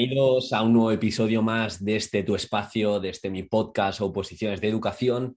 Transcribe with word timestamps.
Bienvenidos 0.00 0.54
a 0.54 0.62
un 0.62 0.72
nuevo 0.72 0.92
episodio 0.92 1.42
más 1.42 1.84
de 1.84 1.96
este 1.96 2.22
tu 2.22 2.34
espacio, 2.34 3.00
de 3.00 3.10
este 3.10 3.28
mi 3.28 3.42
podcast 3.42 4.00
Oposiciones 4.00 4.62
de 4.62 4.68
Educación. 4.68 5.36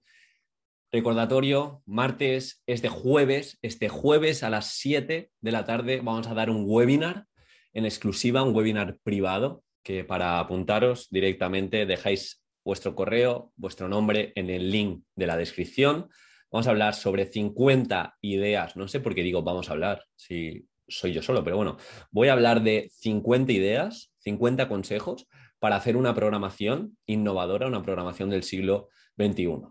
Recordatorio, 0.90 1.82
martes, 1.84 2.62
este 2.66 2.88
jueves, 2.88 3.58
este 3.60 3.90
jueves 3.90 4.42
a 4.42 4.48
las 4.48 4.68
7 4.68 5.30
de 5.38 5.52
la 5.52 5.66
tarde 5.66 6.00
vamos 6.02 6.28
a 6.28 6.34
dar 6.34 6.48
un 6.48 6.64
webinar 6.66 7.26
en 7.74 7.84
exclusiva, 7.84 8.42
un 8.42 8.56
webinar 8.56 8.96
privado, 9.02 9.62
que 9.82 10.02
para 10.02 10.38
apuntaros 10.38 11.08
directamente 11.10 11.84
dejáis 11.84 12.42
vuestro 12.64 12.94
correo, 12.94 13.52
vuestro 13.56 13.86
nombre 13.86 14.32
en 14.34 14.48
el 14.48 14.70
link 14.70 15.04
de 15.14 15.26
la 15.26 15.36
descripción. 15.36 16.08
Vamos 16.50 16.68
a 16.68 16.70
hablar 16.70 16.94
sobre 16.94 17.26
50 17.26 18.16
ideas, 18.22 18.76
no 18.76 18.88
sé 18.88 19.00
por 19.00 19.14
qué 19.14 19.22
digo 19.22 19.42
vamos 19.42 19.68
a 19.68 19.72
hablar, 19.72 20.04
si 20.16 20.66
soy 20.88 21.12
yo 21.12 21.20
solo, 21.20 21.44
pero 21.44 21.56
bueno, 21.56 21.76
voy 22.10 22.28
a 22.28 22.32
hablar 22.32 22.62
de 22.62 22.90
50 22.94 23.52
ideas 23.52 24.13
50 24.24 24.68
consejos 24.68 25.28
para 25.58 25.76
hacer 25.76 25.96
una 25.96 26.14
programación 26.14 26.96
innovadora, 27.06 27.68
una 27.68 27.82
programación 27.82 28.30
del 28.30 28.42
siglo 28.42 28.88
XXI. 29.16 29.62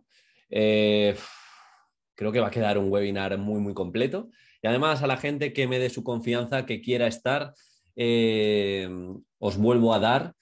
Eh, 0.50 1.16
creo 2.16 2.31
que 2.31 2.39
va 2.39 2.47
a 2.47 2.52
quedar 2.52 2.77
un 2.77 2.92
webinar 2.92 3.38
muy, 3.38 3.59
muy 3.59 3.73
completo. 3.73 4.30
Y 4.61 4.67
además 4.67 5.03
a 5.03 5.08
la 5.08 5.17
gente 5.17 5.52
que 5.52 5.67
me 5.67 5.80
dé 5.80 5.89
su 5.89 6.03
confianza, 6.03 6.66
que 6.66 6.81
quiera 6.81 7.08
estar, 7.08 7.53
eh, 7.95 8.88
os 9.39 9.58
vuelvo 9.58 9.94
a 9.94 10.00
dar 10.00 10.36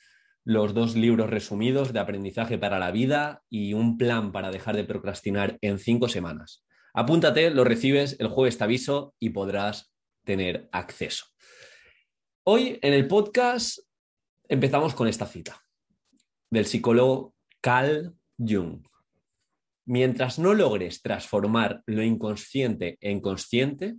los 0.43 0.73
dos 0.73 0.95
libros 0.95 1.29
resumidos 1.29 1.93
de 1.93 1.99
aprendizaje 1.99 2.57
para 2.57 2.79
la 2.79 2.91
vida 2.91 3.43
y 3.49 3.73
un 3.73 3.97
plan 3.97 4.31
para 4.31 4.51
dejar 4.51 4.75
de 4.75 4.83
procrastinar 4.83 5.57
en 5.61 5.79
cinco 5.79 6.09
semanas. 6.09 6.65
Apúntate, 6.93 7.49
lo 7.51 7.63
recibes, 7.63 8.17
el 8.19 8.27
jueves 8.27 8.57
te 8.57 8.63
aviso 8.63 9.15
y 9.19 9.29
podrás 9.29 9.93
tener 10.25 10.67
acceso. 10.71 11.25
Hoy 12.43 12.79
en 12.81 12.93
el 12.93 13.07
podcast 13.07 13.79
Empezamos 14.51 14.93
con 14.95 15.07
esta 15.07 15.27
cita 15.27 15.63
del 16.49 16.65
psicólogo 16.65 17.33
Carl 17.61 18.17
Jung. 18.37 18.85
Mientras 19.85 20.39
no 20.39 20.53
logres 20.53 21.01
transformar 21.01 21.83
lo 21.85 22.03
inconsciente 22.03 22.97
en 22.99 23.21
consciente, 23.21 23.95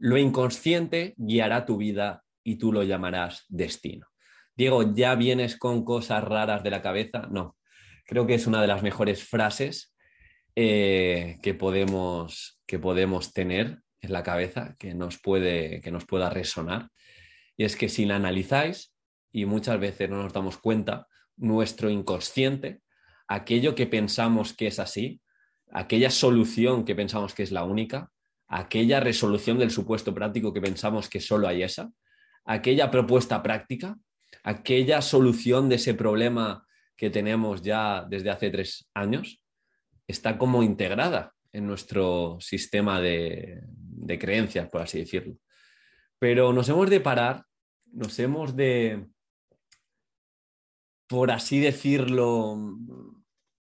lo 0.00 0.18
inconsciente 0.18 1.14
guiará 1.16 1.64
tu 1.64 1.76
vida 1.76 2.24
y 2.42 2.56
tú 2.56 2.72
lo 2.72 2.82
llamarás 2.82 3.44
destino. 3.46 4.08
Diego, 4.56 4.96
¿ya 4.96 5.14
vienes 5.14 5.56
con 5.56 5.84
cosas 5.84 6.24
raras 6.24 6.64
de 6.64 6.70
la 6.70 6.82
cabeza? 6.82 7.28
No, 7.30 7.56
creo 8.04 8.26
que 8.26 8.34
es 8.34 8.48
una 8.48 8.60
de 8.60 8.66
las 8.66 8.82
mejores 8.82 9.22
frases 9.22 9.94
eh, 10.56 11.38
que, 11.40 11.54
podemos, 11.54 12.60
que 12.66 12.80
podemos 12.80 13.32
tener 13.32 13.78
en 14.00 14.12
la 14.12 14.24
cabeza, 14.24 14.74
que 14.80 14.92
nos, 14.92 15.20
puede, 15.20 15.80
que 15.82 15.92
nos 15.92 16.04
pueda 16.04 16.30
resonar. 16.30 16.88
Y 17.56 17.62
es 17.62 17.76
que 17.76 17.88
si 17.88 18.06
la 18.06 18.16
analizáis, 18.16 18.91
y 19.32 19.46
muchas 19.46 19.80
veces 19.80 20.08
no 20.10 20.22
nos 20.22 20.32
damos 20.32 20.58
cuenta, 20.58 21.06
nuestro 21.36 21.90
inconsciente, 21.90 22.82
aquello 23.26 23.74
que 23.74 23.86
pensamos 23.86 24.52
que 24.52 24.66
es 24.66 24.78
así, 24.78 25.20
aquella 25.72 26.10
solución 26.10 26.84
que 26.84 26.94
pensamos 26.94 27.34
que 27.34 27.42
es 27.42 27.50
la 27.50 27.64
única, 27.64 28.10
aquella 28.48 29.00
resolución 29.00 29.58
del 29.58 29.70
supuesto 29.70 30.14
práctico 30.14 30.52
que 30.52 30.60
pensamos 30.60 31.08
que 31.08 31.20
solo 31.20 31.48
hay 31.48 31.62
esa, 31.62 31.90
aquella 32.44 32.90
propuesta 32.90 33.42
práctica, 33.42 33.96
aquella 34.44 35.00
solución 35.00 35.68
de 35.68 35.76
ese 35.76 35.94
problema 35.94 36.66
que 36.96 37.10
tenemos 37.10 37.62
ya 37.62 38.04
desde 38.08 38.30
hace 38.30 38.50
tres 38.50 38.88
años, 38.94 39.42
está 40.06 40.36
como 40.36 40.62
integrada 40.62 41.32
en 41.52 41.66
nuestro 41.66 42.38
sistema 42.40 43.00
de, 43.00 43.62
creencias, 44.20 44.68
por 44.68 44.82
así 44.82 44.98
decirlo. 44.98 45.36
Pero 46.18 46.52
nos 46.52 46.68
hemos 46.68 46.90
de 46.90 47.00
parar, 47.00 47.44
nos 47.92 48.18
hemos 48.18 48.54
de 48.56 49.06
por 51.12 51.30
así 51.30 51.60
decirlo, 51.60 52.56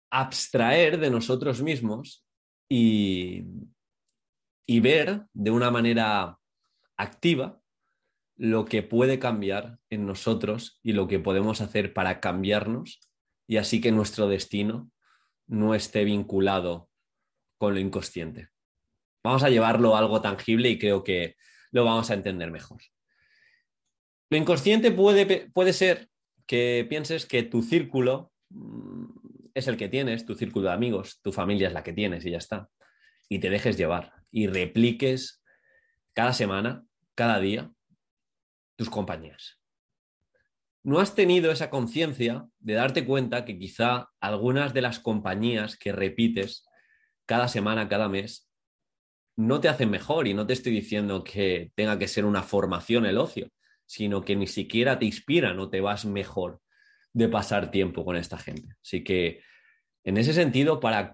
abstraer 0.10 0.98
de 1.02 1.10
nosotros 1.10 1.62
mismos 1.62 2.26
y, 2.70 3.44
y 4.66 4.80
ver 4.80 5.24
de 5.34 5.52
una 5.52 5.70
manera 5.70 6.40
activa 6.96 7.60
lo 8.38 8.64
que 8.64 8.84
puede 8.84 9.20
cambiar 9.20 9.80
en 9.90 10.06
nosotros 10.06 10.80
y 10.82 10.94
lo 10.94 11.10
que 11.10 11.20
podemos 11.20 11.60
hacer 11.60 11.94
para 11.94 12.22
cambiarnos 12.22 13.02
y 13.48 13.58
así 13.58 13.82
que 13.82 13.92
nuestro 13.92 14.30
destino 14.30 14.90
no 15.46 15.76
esté 15.76 16.06
vinculado 16.06 16.90
con 17.58 17.74
lo 17.74 17.82
inconsciente. 17.82 18.48
Vamos 19.26 19.44
a 19.44 19.50
llevarlo 19.50 19.94
a 19.94 20.00
algo 20.00 20.22
tangible 20.22 20.70
y 20.70 20.80
creo 20.80 21.04
que 21.04 21.36
lo 21.72 21.84
vamos 21.84 22.10
a 22.12 22.14
entender 22.14 22.50
mejor. 22.50 22.80
Lo 24.30 24.38
inconsciente 24.38 24.90
puede, 24.92 25.52
puede 25.52 25.74
ser 25.74 26.10
que 26.48 26.86
pienses 26.90 27.26
que 27.26 27.44
tu 27.44 27.62
círculo 27.62 28.32
mm, 28.50 29.06
es 29.54 29.68
el 29.68 29.78
que 29.78 29.90
tienes, 29.90 30.26
tu 30.26 30.36
círculo 30.36 30.68
de 30.68 30.74
amigos, 30.74 31.20
tu 31.22 31.32
familia 31.32 31.68
es 31.68 31.74
la 31.74 31.84
que 31.84 31.94
tienes 31.94 32.26
y 32.26 32.32
ya 32.32 32.38
está. 32.38 32.70
Y 33.30 33.40
te 33.40 33.50
dejes 33.50 33.78
llevar 33.78 34.14
y 34.32 34.48
repliques 34.48 35.42
cada 36.14 36.34
semana, 36.34 36.86
cada 37.16 37.40
día, 37.40 37.72
tus 38.76 38.90
compañías. 38.90 39.60
No 40.84 41.00
has 41.00 41.16
tenido 41.16 41.52
esa 41.52 41.70
conciencia 41.70 42.46
de 42.60 42.74
darte 42.74 43.06
cuenta 43.06 43.46
que 43.46 43.58
quizá 43.58 44.10
algunas 44.20 44.74
de 44.74 44.82
las 44.82 45.00
compañías 45.00 45.78
que 45.78 45.92
repites 45.92 46.66
cada 47.26 47.48
semana, 47.48 47.90
cada 47.90 48.08
mes, 48.08 48.50
no 49.36 49.60
te 49.60 49.68
hacen 49.68 49.90
mejor 49.90 50.28
y 50.28 50.34
no 50.34 50.46
te 50.46 50.54
estoy 50.54 50.74
diciendo 50.74 51.24
que 51.24 51.72
tenga 51.76 51.98
que 51.98 52.08
ser 52.08 52.26
una 52.26 52.44
formación 52.44 53.06
el 53.06 53.18
ocio, 53.18 53.50
sino 53.86 54.22
que 54.22 54.36
ni 54.36 54.48
siquiera 54.48 55.00
te 55.00 55.06
inspiran 55.06 55.60
o 55.60 55.70
te 55.70 55.82
vas 55.82 56.06
mejor 56.06 56.62
de 57.14 57.30
pasar 57.30 57.72
tiempo 57.72 58.04
con 58.04 58.16
esta 58.16 58.38
gente. 58.38 58.76
Así 58.82 59.04
que 59.04 59.42
en 60.06 60.18
ese 60.18 60.34
sentido, 60.34 60.80
para, 60.80 61.12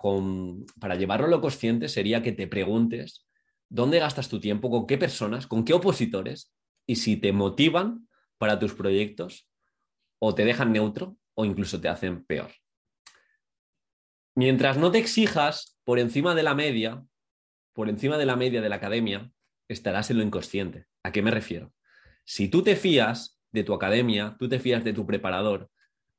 llevarlo 0.97 1.25
a 1.25 1.29
lo 1.29 1.39
consciente, 1.41 1.87
sería 1.87 2.21
que 2.21 2.33
te 2.33 2.45
preguntes 2.47 3.25
dónde 3.69 3.99
gastas 3.99 4.27
tu 4.27 4.41
tiempo, 4.41 4.69
con 4.69 4.85
qué 4.85 4.97
personas, 4.97 5.47
con 5.47 5.63
qué 5.63 5.73
opositores 5.73 6.53
y 6.85 6.97
si 6.97 7.15
te 7.15 7.31
motivan 7.31 8.09
para 8.37 8.59
tus 8.59 8.73
proyectos 8.73 9.49
o 10.19 10.35
te 10.35 10.43
dejan 10.43 10.73
neutro 10.73 11.15
o 11.35 11.45
incluso 11.45 11.79
te 11.79 11.87
hacen 11.87 12.25
peor. 12.25 12.51
Mientras 14.35 14.77
no 14.77 14.91
te 14.91 14.97
exijas 14.97 15.79
por 15.85 15.97
encima 15.97 16.35
de 16.35 16.43
la 16.43 16.53
media, 16.53 17.01
por 17.73 17.87
encima 17.87 18.17
de 18.17 18.25
la 18.25 18.35
media 18.35 18.61
de 18.61 18.69
la 18.69 18.75
academia, 18.75 19.31
estarás 19.69 20.11
en 20.11 20.17
lo 20.17 20.23
inconsciente. 20.23 20.87
¿A 21.03 21.13
qué 21.13 21.21
me 21.21 21.31
refiero? 21.31 21.73
Si 22.23 22.47
tú 22.47 22.63
te 22.63 22.75
fías 22.75 23.39
de 23.51 23.63
tu 23.63 23.73
academia, 23.73 24.35
tú 24.39 24.47
te 24.47 24.59
fías 24.59 24.83
de 24.83 24.93
tu 24.93 25.05
preparador 25.05 25.69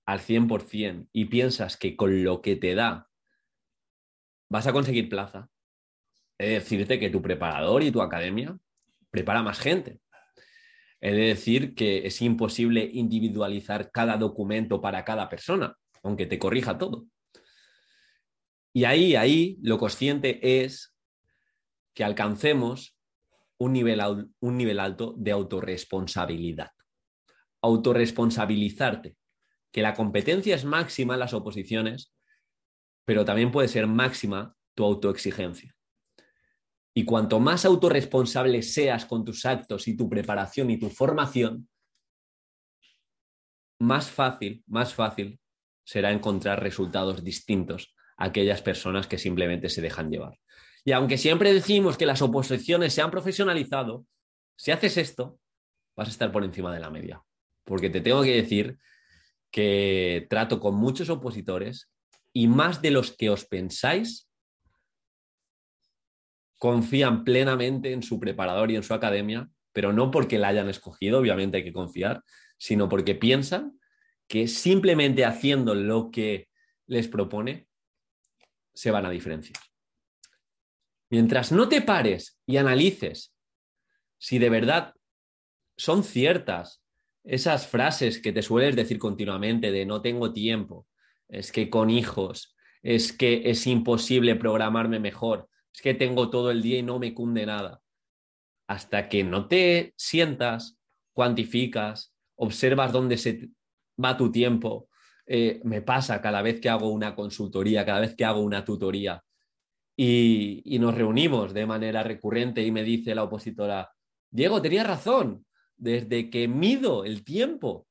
al 0.05 0.21
100% 0.21 1.09
y 1.13 1.27
piensas 1.27 1.77
que 1.77 1.97
con 1.97 2.25
lo 2.25 2.43
que 2.43 2.57
te 2.57 2.75
da 2.75 3.09
vas 4.49 4.67
a 4.67 4.73
conseguir 4.73 5.09
plaza, 5.09 5.49
he 6.39 6.47
de 6.47 6.55
decirte 6.55 6.99
que 6.99 7.11
tu 7.11 7.23
preparador 7.23 7.83
y 7.83 7.91
tu 7.91 8.03
academia 8.03 8.59
prepara 9.11 9.43
más 9.43 9.59
gente. 9.59 10.01
He 11.01 11.13
de 11.13 11.27
decir 11.29 11.75
que 11.75 12.07
es 12.07 12.21
imposible 12.21 12.89
individualizar 12.93 13.91
cada 13.91 14.17
documento 14.17 14.81
para 14.81 15.05
cada 15.05 15.29
persona, 15.29 15.77
aunque 16.03 16.27
te 16.27 16.39
corrija 16.39 16.79
todo. 16.79 17.07
Y 18.73 18.85
ahí, 18.85 19.17
ahí, 19.17 19.59
lo 19.63 19.79
consciente 19.79 20.63
es 20.63 20.95
que 21.95 22.05
alcancemos 22.05 22.97
un 23.63 23.73
nivel, 23.73 24.01
un 24.41 24.57
nivel 24.57 24.81
alto 24.81 25.15
de 25.17 25.31
autorresponsabilidad. 25.31 26.73
Autorresponsabilizarte, 27.63 29.17
que 29.71 29.83
la 29.83 29.95
competencia 29.95 30.57
es 30.57 30.65
máxima 30.65 31.15
en 31.15 31.21
las 31.21 31.33
oposiciones, 31.33 32.13
pero 33.05 33.25
también 33.25 33.53
puede 33.53 33.69
ser 33.69 33.87
máxima 33.87 34.57
tu 34.75 34.83
autoexigencia. 34.85 35.77
Y 36.93 37.05
cuanto 37.05 37.39
más 37.39 37.65
autorresponsable 37.65 38.63
seas 38.63 39.07
con 39.07 39.25
tus 39.25 39.47
actos 39.47 39.87
y 39.87 39.97
tu 39.97 40.09
preparación 40.09 40.69
y 40.71 40.79
tu 40.79 40.91
formación, 40.91 41.69
más 43.79 44.11
fácil, 44.11 44.65
más 44.67 44.93
fácil 44.93 45.39
será 45.85 46.11
encontrar 46.11 46.61
resultados 46.61 47.23
distintos 47.23 47.95
a 48.17 48.27
aquellas 48.27 48.61
personas 48.61 49.07
que 49.07 49.19
simplemente 49.19 49.69
se 49.69 49.83
dejan 49.83 50.11
llevar. 50.11 50.42
Y 50.85 50.93
aunque 50.93 51.19
siempre 51.19 51.53
decimos 51.53 51.97
que 51.97 52.07
las 52.07 52.23
oposiciones 52.23 52.93
se 52.93 53.03
han 53.03 53.11
profesionalizado, 53.11 54.05
si 54.57 54.71
haces 54.71 54.97
esto, 54.97 55.39
vas 55.97 56.09
a 56.09 56.11
estar 56.11 56.33
por 56.33 56.45
encima 56.45 56.73
de 56.75 56.81
la 56.81 56.91
media. 56.91 57.23
Porque 57.65 57.91
te 57.91 58.01
tengo 58.01 58.23
que 58.23 58.35
decir 58.35 58.79
que 59.51 60.27
trato 60.29 60.59
con 60.59 60.75
muchos 60.75 61.11
opositores 61.11 61.91
y 62.33 62.49
más 62.49 62.83
de 62.83 62.91
los 62.91 63.17
que 63.17 63.31
os 63.31 63.45
pensáis 63.45 64.29
confían 66.59 67.25
plenamente 67.25 67.93
en 67.93 68.03
su 68.03 68.19
preparador 68.19 68.71
y 68.71 68.77
en 68.77 68.83
su 68.83 68.95
academia, 68.95 69.51
pero 69.73 69.93
no 69.93 70.11
porque 70.11 70.39
la 70.39 70.49
hayan 70.49 70.69
escogido, 70.69 71.19
obviamente 71.19 71.59
hay 71.59 71.65
que 71.65 71.73
confiar, 71.73 72.23
sino 72.57 72.89
porque 72.89 73.15
piensan 73.15 73.79
que 74.29 74.49
simplemente 74.49 75.25
haciendo 75.25 75.75
lo 75.75 76.11
que 76.11 76.49
les 76.87 77.09
propone 77.09 77.67
se 78.75 78.91
van 78.91 79.07
a 79.07 79.11
diferenciar. 79.11 79.61
Mientras 81.13 81.53
no 81.53 81.69
te 81.69 81.83
pares 81.83 82.41
y 82.47 82.57
analices 82.57 83.35
si 84.17 84.39
de 84.39 84.49
verdad 84.49 84.95
son 85.77 86.05
ciertas 86.05 86.83
esas 87.23 87.67
frases 87.67 88.19
que 88.19 88.33
te 88.33 88.41
sueles 88.41 88.77
decir 88.77 88.99
continuamente 88.99 89.73
de 89.73 89.85
no 89.85 90.01
tengo 90.01 90.33
tiempo, 90.33 90.87
es 91.29 91.53
que 91.53 91.69
con 91.69 91.91
hijos, 91.91 92.57
es 92.83 93.13
que 93.13 93.43
es 93.45 93.67
imposible 93.67 94.37
programarme 94.37 95.01
mejor, 95.01 95.51
es 95.75 95.83
que 95.83 95.93
tengo 95.93 96.31
todo 96.31 96.51
el 96.51 96.63
día 96.63 96.79
y 96.79 96.83
no 96.83 96.99
me 96.99 97.13
cunde 97.13 97.45
nada. 97.45 97.83
Hasta 98.67 99.11
que 99.11 99.23
no 99.23 99.49
te 99.49 99.93
sientas, 99.99 100.79
cuantificas, 101.13 102.15
observas 102.37 102.91
dónde 102.91 103.19
se 103.19 103.51
va 104.03 104.17
tu 104.17 104.33
tiempo. 104.33 104.89
Eh, 105.27 105.61
me 105.63 105.83
pasa 105.83 106.23
cada 106.23 106.41
vez 106.41 106.59
que 106.59 106.71
hago 106.71 106.89
una 106.89 107.15
consultoría, 107.15 107.85
cada 107.85 108.01
vez 108.01 108.17
que 108.17 108.25
hago 108.25 108.41
una 108.41 108.65
tutoría 108.65 109.23
y, 109.97 110.79
nos 110.79 110.95
reunimos 110.95 111.53
de 111.53 111.67
manera 111.67 112.03
recurrente 112.03 112.63
y 112.63 112.71
me 112.71 112.83
dice 112.83 113.15
la 113.15 113.25
opositora, 113.25 113.93
Diego, 114.31 114.63
tenía 114.63 114.85
razón, 114.85 115.47
desde 115.77 116.31
que 116.31 116.49
mido 116.49 117.05
el 117.05 117.25
tiempo 117.25 117.87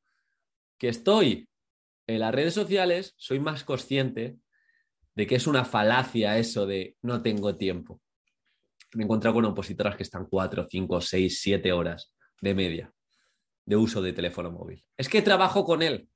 que 0.78 0.90
estoy 0.90 1.48
en 2.08 2.20
las 2.20 2.34
redes 2.34 2.54
sociales, 2.54 3.14
soy 3.18 3.40
más 3.40 3.64
consciente 3.64 4.38
de 5.14 5.28
que 5.28 5.36
es 5.36 5.46
una 5.46 5.66
falacia 5.66 6.38
eso 6.38 6.66
de 6.66 6.98
no 7.02 7.22
tengo 7.22 7.56
tiempo. 7.56 8.02
Me 8.94 9.04
he 9.04 9.06
encontrado 9.06 9.36
con 9.36 9.46
opositoras 9.46 9.96
que 9.96 10.04
están 10.04 10.26
cuatro, 10.26 10.68
cinco, 10.70 11.00
seis, 11.00 11.40
siete 11.42 11.72
horas 11.72 12.14
de 12.42 12.54
media 12.54 12.94
de 13.66 13.76
uso 13.76 14.02
de 14.02 14.14
teléfono 14.14 14.52
móvil. 14.52 14.84
Es 14.98 15.08
que 15.08 15.22
trabajo 15.22 15.64
con 15.64 15.82
él. 15.82 16.10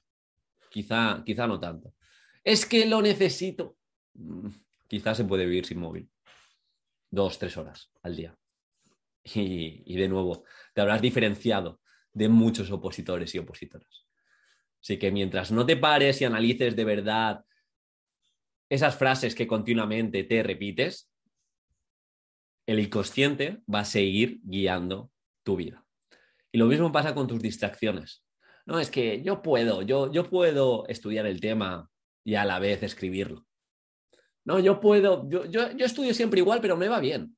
Quizá, 0.70 1.24
quizá 1.26 1.48
no 1.48 1.60
tanto. 1.60 1.94
Es 2.44 2.66
que 2.66 2.86
lo 2.86 3.02
necesito. 3.02 3.78
Mm, 4.96 4.98
quizá 4.98 5.16
se 5.16 5.26
puede 5.26 5.46
vivir 5.46 5.66
sin 5.66 5.80
móvil. 5.80 6.10
Dos, 7.12 7.38
tres 7.38 7.58
horas 7.58 7.92
al 8.02 8.16
día. 8.16 8.38
Y, 9.24 9.96
de 9.96 10.08
nuevo, 10.08 10.44
te 10.74 10.82
habrás 10.82 11.02
diferenciado 11.02 11.82
de 12.14 12.30
muchos 12.30 12.72
opositores 12.72 13.34
y 13.34 13.40
opositoras. 13.40 14.06
Así 14.82 15.00
que 15.00 15.12
mientras 15.12 15.52
no 15.52 15.66
te 15.66 15.78
pares 15.78 16.22
y 16.22 16.26
analices 16.26 16.76
de 16.76 16.86
verdad 16.86 17.44
esas 18.70 18.96
frases 18.96 19.34
que 19.34 19.48
continuamente 19.48 20.24
te 20.24 20.44
repites, 20.44 21.12
el 22.68 22.80
inconsciente 22.80 23.62
va 23.72 23.80
a 23.80 23.86
seguir 23.86 24.40
guiando 24.44 25.12
tu 25.44 25.56
vida. 25.56 25.86
Y 26.52 26.58
lo 26.58 26.68
mismo 26.68 26.92
pasa 26.92 27.16
con 27.16 27.28
tus 27.28 27.42
distracciones. 27.42 28.24
No, 28.66 28.80
es 28.80 28.90
que 28.90 29.24
yo 29.24 29.42
puedo, 29.42 29.82
yo, 29.82 30.12
yo 30.12 30.30
puedo 30.30 30.88
estudiar 30.88 31.26
el 31.26 31.40
tema 31.40 31.90
y 32.24 32.36
a 32.36 32.46
la 32.46 32.60
vez 32.60 32.82
escribirlo. 32.84 33.46
No, 34.46 34.60
yo 34.60 34.80
puedo, 34.80 35.28
yo, 35.28 35.46
yo, 35.46 35.72
yo 35.72 35.86
estudio 35.86 36.14
siempre 36.14 36.40
igual, 36.40 36.62
pero 36.62 36.78
me 36.78 36.88
va 36.88 37.00
bien. 37.00 37.36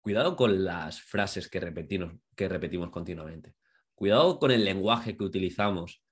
Cuidado 0.00 0.36
con 0.36 0.64
las 0.64 1.02
frases 1.02 1.48
que 1.48 1.60
repetimos, 1.60 2.14
que 2.34 2.48
repetimos 2.48 2.90
continuamente. 2.90 3.54
Cuidado 3.94 4.38
con 4.38 4.52
el 4.52 4.64
lenguaje 4.64 5.16
que 5.16 5.24
utilizamos 5.24 6.02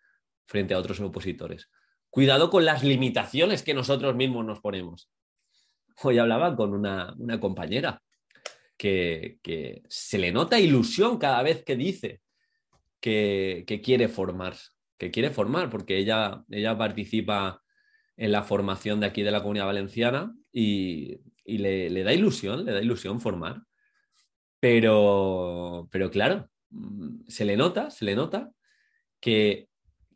frente 0.44 0.75
a 0.75 0.78
otros 0.78 1.00
opositores. 1.00 1.70
Cuidado 2.10 2.50
con 2.50 2.64
las 2.64 2.82
limitaciones 2.82 3.62
que 3.62 3.75
nosotros 3.75 4.16
mismos 4.16 4.44
nos 4.44 4.60
ponemos. 4.60 5.08
Hoy 6.02 6.19
hablaba 6.19 6.56
con 6.56 6.75
una, 6.75 7.14
compañera 7.40 8.02
que, 8.76 9.38
se 9.88 10.19
le 10.19 10.32
nota 10.32 10.58
ilusión 10.58 11.19
cada 11.19 11.43
vez 11.43 11.64
que 11.64 11.76
dice 11.76 12.20
que, 13.00 13.64
quiere 13.82 14.08
formar, 14.08 14.56
que 14.98 15.10
quiere 15.10 15.31
formar, 15.31 15.70
porque 15.70 15.96
ella, 15.96 16.44
ella 16.50 16.76
participa 16.76 17.62
en 18.16 18.32
la 18.32 18.42
formación 18.42 19.00
de 19.00 19.06
aquí 19.06 19.22
de 19.22 19.30
la 19.30 19.42
Comunidad 19.42 19.66
Valenciana 19.66 20.34
y, 20.52 21.18
le, 21.44 22.02
da 22.02 22.12
ilusión, 22.12 22.64
le 22.64 22.72
da 22.72 22.80
ilusión 22.80 23.20
formar. 23.20 23.62
Pero, 24.58 25.88
pero 25.90 26.10
claro, 26.10 26.48
mm, 26.70 27.26
se 27.28 27.44
le 27.44 27.56
nota, 27.56 27.90
se 27.90 28.04
le 28.04 28.16
nota 28.16 28.50
que 29.20 29.68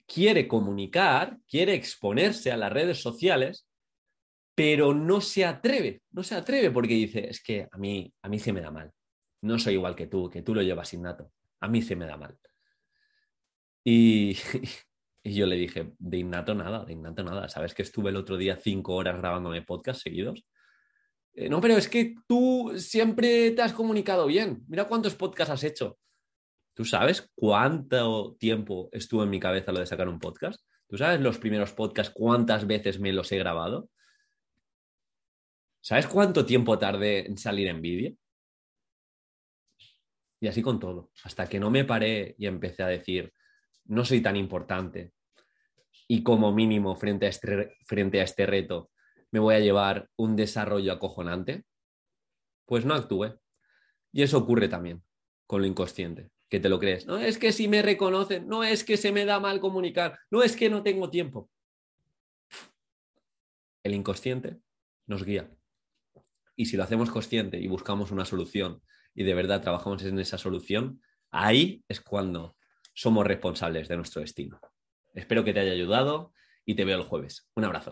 quiere 0.06 0.48
comunicar, 0.48 1.38
quiere 1.48 1.74
exponerse 1.74 2.50
a 2.50 2.56
las 2.56 2.72
redes 2.72 3.00
sociales, 3.00 3.66
pero 4.54 4.94
no 4.94 5.20
se 5.20 5.44
atreve, 5.44 6.02
no 6.10 6.22
se 6.22 6.34
atreve 6.34 6.70
porque 6.70 6.94
dice, 6.94 7.28
es 7.28 7.42
que 7.42 7.68
a 7.70 7.78
mí, 7.78 8.12
a 8.22 8.28
mí 8.28 8.38
se 8.38 8.52
me 8.52 8.60
da 8.60 8.70
mal. 8.70 8.92
No 9.42 9.58
soy 9.58 9.74
igual 9.74 9.94
que 9.94 10.06
tú, 10.06 10.28
que 10.28 10.42
tú 10.42 10.54
lo 10.54 10.62
llevas 10.62 10.92
innato. 10.92 11.32
A 11.60 11.68
mí 11.68 11.80
se 11.82 11.96
me 11.96 12.06
da 12.06 12.16
mal. 12.16 12.36
Y, 13.84 14.36
y 15.22 15.34
yo 15.34 15.46
le 15.46 15.56
dije, 15.56 15.92
de 15.98 16.18
innato 16.18 16.54
nada, 16.54 16.84
de 16.84 16.92
innato 16.92 17.22
nada. 17.22 17.48
¿Sabes 17.48 17.74
que 17.74 17.82
estuve 17.82 18.10
el 18.10 18.16
otro 18.16 18.36
día 18.36 18.56
cinco 18.56 18.94
horas 18.94 19.18
grabándome 19.18 19.62
podcast 19.62 20.02
seguidos? 20.02 20.46
Eh, 21.34 21.48
no, 21.48 21.60
pero 21.60 21.76
es 21.76 21.88
que 21.88 22.14
tú 22.26 22.72
siempre 22.76 23.50
te 23.50 23.62
has 23.62 23.72
comunicado 23.72 24.26
bien. 24.26 24.64
Mira 24.68 24.86
cuántos 24.86 25.14
podcasts 25.14 25.52
has 25.52 25.64
hecho. 25.64 25.98
¿Tú 26.74 26.84
sabes 26.84 27.30
cuánto 27.34 28.36
tiempo 28.38 28.88
estuvo 28.92 29.22
en 29.22 29.30
mi 29.30 29.38
cabeza 29.38 29.72
lo 29.72 29.80
de 29.80 29.86
sacar 29.86 30.08
un 30.08 30.18
podcast? 30.18 30.64
¿Tú 30.88 30.96
sabes 30.96 31.20
los 31.20 31.38
primeros 31.38 31.72
podcasts 31.72 32.12
cuántas 32.14 32.66
veces 32.66 32.98
me 32.98 33.12
los 33.12 33.30
he 33.32 33.38
grabado? 33.38 33.90
¿Sabes 35.82 36.06
cuánto 36.06 36.46
tiempo 36.46 36.78
tardé 36.78 37.26
en 37.26 37.36
salir 37.36 37.68
en 37.68 37.82
vídeo? 37.82 38.16
Y 40.40 40.48
así 40.48 40.62
con 40.62 40.80
todo, 40.80 41.10
hasta 41.22 41.46
que 41.46 41.60
no 41.60 41.70
me 41.70 41.84
paré 41.84 42.34
y 42.38 42.46
empecé 42.46 42.82
a 42.82 42.86
decir, 42.86 43.32
no 43.90 44.04
soy 44.04 44.20
tan 44.20 44.36
importante 44.36 45.12
y 46.06 46.22
como 46.22 46.52
mínimo 46.52 46.94
frente 46.94 47.26
a 47.26 47.28
este, 47.28 47.76
frente 47.86 48.20
a 48.20 48.24
este 48.24 48.46
reto 48.46 48.90
me 49.32 49.40
voy 49.40 49.56
a 49.56 49.60
llevar 49.60 50.08
un 50.16 50.36
desarrollo 50.36 50.92
acojonante, 50.92 51.64
pues 52.66 52.84
no 52.84 52.94
actúe. 52.94 53.38
Y 54.12 54.22
eso 54.22 54.38
ocurre 54.38 54.68
también 54.68 55.02
con 55.46 55.60
lo 55.60 55.66
inconsciente, 55.66 56.30
que 56.48 56.60
te 56.60 56.68
lo 56.68 56.78
crees. 56.78 57.06
No 57.06 57.18
es 57.18 57.38
que 57.38 57.52
si 57.52 57.68
me 57.68 57.82
reconocen, 57.82 58.48
no 58.48 58.64
es 58.64 58.84
que 58.84 58.96
se 58.96 59.12
me 59.12 59.24
da 59.24 59.38
mal 59.38 59.60
comunicar, 59.60 60.18
no 60.30 60.42
es 60.42 60.56
que 60.56 60.70
no 60.70 60.82
tengo 60.82 61.10
tiempo. 61.10 61.50
El 63.82 63.94
inconsciente 63.94 64.58
nos 65.06 65.24
guía. 65.24 65.50
Y 66.56 66.66
si 66.66 66.76
lo 66.76 66.84
hacemos 66.84 67.10
consciente 67.10 67.58
y 67.58 67.66
buscamos 67.66 68.10
una 68.10 68.24
solución 68.24 68.82
y 69.14 69.24
de 69.24 69.34
verdad 69.34 69.62
trabajamos 69.62 70.04
en 70.04 70.18
esa 70.18 70.38
solución, 70.38 71.02
ahí 71.30 71.84
es 71.88 72.00
cuando 72.00 72.56
somos 73.00 73.26
responsables 73.26 73.88
de 73.88 73.96
nuestro 73.96 74.20
destino. 74.20 74.60
Espero 75.14 75.42
que 75.42 75.54
te 75.54 75.60
haya 75.60 75.72
ayudado 75.72 76.34
y 76.66 76.74
te 76.74 76.84
veo 76.84 76.98
el 76.98 77.04
jueves. 77.04 77.48
Un 77.54 77.64
abrazo. 77.64 77.88